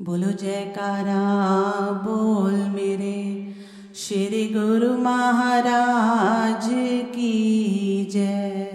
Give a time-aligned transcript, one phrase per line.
[0.00, 1.20] बोलो जयकारा
[2.04, 3.16] बोल मेरे।
[3.94, 6.68] श्री गुरु महाराज
[7.14, 8.66] की जय।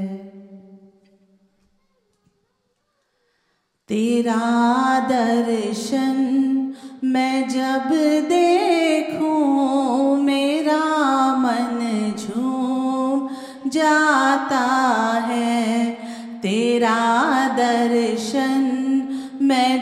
[3.89, 4.39] तेरा
[5.09, 6.17] दर्शन
[7.03, 7.89] मैं जब
[8.27, 10.00] देखूँ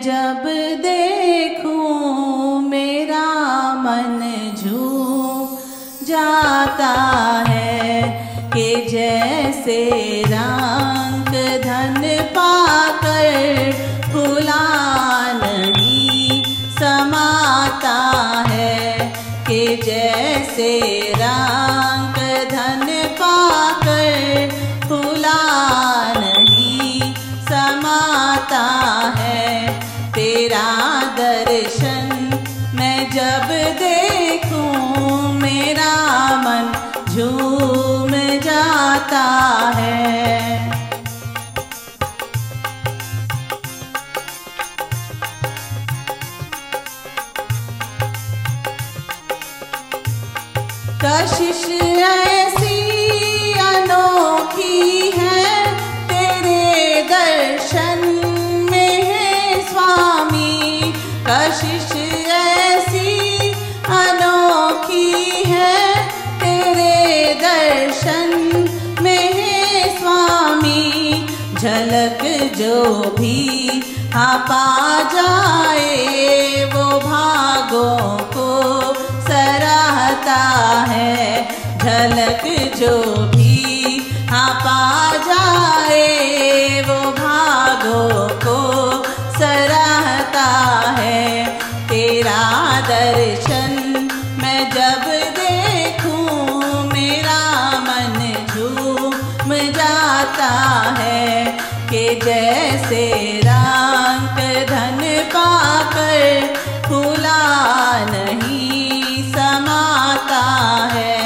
[0.09, 0.43] जब
[0.83, 3.25] देखूँ मेरा
[3.83, 4.21] मन
[4.57, 5.57] झूम
[6.07, 6.93] जाता
[7.50, 8.01] है
[8.53, 9.77] कि जैसे
[10.31, 11.29] रंग
[11.65, 12.01] धन
[12.37, 13.71] पाकर
[14.14, 14.64] भुला
[15.43, 16.41] नहीं
[16.79, 17.97] समाता
[18.50, 19.11] है
[19.47, 20.71] कि जैसे
[21.21, 22.18] रंग
[30.19, 30.69] तेरा
[31.18, 32.08] दर्शन
[32.75, 35.94] मैं जब देखूँ मेरा
[36.44, 36.67] मन
[37.14, 38.12] झूम
[38.44, 39.23] जाता
[39.78, 39.97] है।
[51.03, 51.66] कशिश
[52.03, 52.89] ऐसी
[61.60, 61.92] कशिश
[62.32, 63.50] ऐसी
[63.92, 65.96] अनोखी है,
[66.40, 68.30] तेरे दर्शन
[69.02, 71.28] में स्वामी,
[71.62, 72.24] झलक
[72.58, 72.84] जो
[73.20, 73.82] भी
[74.14, 74.64] हाँ पा
[75.14, 78.48] जाए, वो भागों को
[79.28, 80.42] सराहता
[80.90, 82.96] है, झलक जो
[83.36, 84.00] भी
[84.32, 84.82] हाँ पा
[85.28, 88.58] जाए, वो भागों को
[89.40, 90.48] सराहता
[91.00, 91.48] है।
[92.90, 93.73] दर्शन
[94.42, 95.04] मैं जब
[95.38, 97.42] देखूँ, मेरा
[97.80, 98.18] मन
[98.50, 100.50] झूम जाता
[101.00, 101.46] है
[101.90, 103.06] कि जैसे
[103.46, 105.02] रंग धन
[105.36, 106.56] पाकर
[106.88, 107.41] फूला
[108.06, 110.44] नहीं समाता
[110.94, 111.18] है।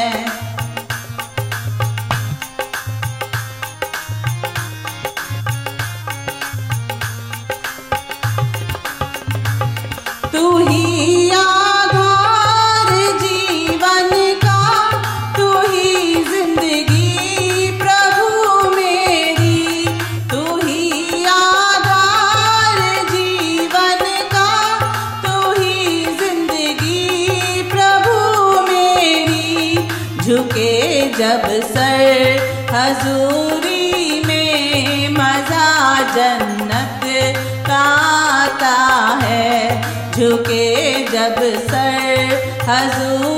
[10.34, 11.23] तू ही
[30.34, 32.40] झुके जब सर
[32.72, 35.68] हजूरी में मज़ा
[36.16, 37.06] जन्नत
[37.68, 37.82] का
[38.40, 38.74] आता
[39.22, 41.38] है। झुके जब
[41.70, 42.34] सर
[42.70, 43.33] हजूरी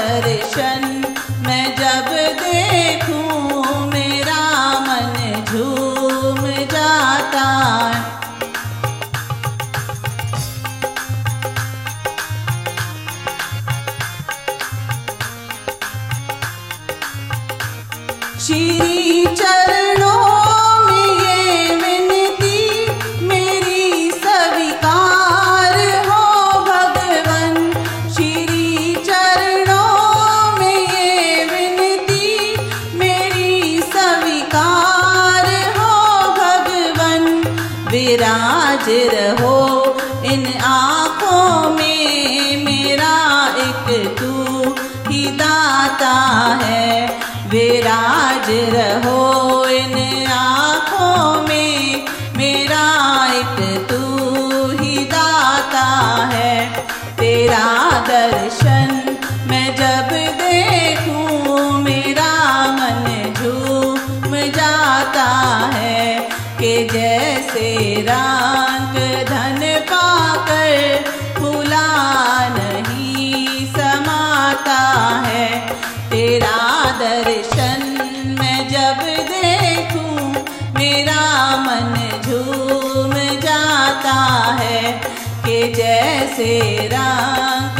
[0.00, 0.84] दर्शन
[1.46, 2.08] मैं जब
[2.40, 4.40] देखूँ मेरा
[4.86, 6.40] मन झूम
[6.72, 7.48] जाता
[18.46, 19.89] श्री चरणों
[37.90, 39.58] विराज रहो।
[40.24, 43.16] इन आँखों में मेरा
[43.58, 44.32] एक तू
[45.10, 46.14] ही दाता
[46.62, 51.79] है। विराज रहो। इन आँखों में
[69.24, 69.60] धन
[72.58, 74.80] नहीं समाता
[75.26, 75.48] है।
[76.10, 76.58] तेरा
[76.98, 77.82] दर्शन
[78.40, 80.44] मैं जब देखूँ,
[80.74, 81.22] मेरा
[81.56, 81.94] मन
[82.24, 84.18] झूम जाता
[84.60, 84.92] है
[85.46, 86.60] कि जैसे
[86.92, 87.79] रंग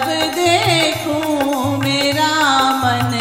[0.00, 2.28] जब देखूँ मेरा
[2.74, 3.12] मन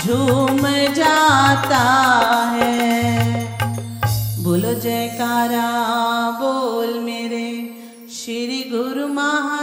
[0.00, 0.60] झूम
[0.94, 1.82] जाता
[2.54, 3.44] है।
[4.44, 5.68] बोलो जयकारा
[6.40, 7.46] बोल मेरे
[8.14, 9.59] श्री गुरु महा